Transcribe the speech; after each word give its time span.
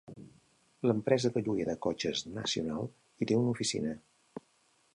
L'empresa 0.91 1.31
de 1.35 1.43
lloguer 1.47 1.67
de 1.67 1.75
cotxes 1.87 2.25
National 2.39 2.89
hi 3.25 3.31
té 3.33 3.39
una 3.43 3.53
oficina. 3.53 3.95